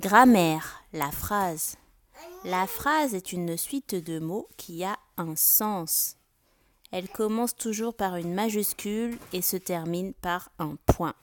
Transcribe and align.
Grammaire, 0.00 0.84
la 0.92 1.10
phrase. 1.10 1.74
La 2.44 2.68
phrase 2.68 3.14
est 3.14 3.32
une 3.32 3.56
suite 3.56 3.96
de 3.96 4.20
mots 4.20 4.46
qui 4.56 4.84
a 4.84 4.96
un 5.16 5.34
sens. 5.34 6.14
Elle 6.92 7.08
commence 7.08 7.56
toujours 7.56 7.94
par 7.94 8.14
une 8.14 8.32
majuscule 8.32 9.18
et 9.32 9.42
se 9.42 9.56
termine 9.56 10.14
par 10.14 10.50
un 10.60 10.76
point. 10.86 11.14